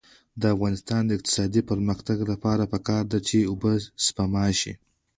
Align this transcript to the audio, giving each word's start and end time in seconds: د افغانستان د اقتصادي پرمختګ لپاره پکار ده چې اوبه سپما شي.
د 0.41 0.43
افغانستان 0.55 1.01
د 1.05 1.11
اقتصادي 1.17 1.61
پرمختګ 1.71 2.17
لپاره 2.31 2.63
پکار 2.73 3.03
ده 3.11 3.19
چې 3.27 3.37
اوبه 3.51 3.73
سپما 4.05 4.45
شي. 4.59 4.73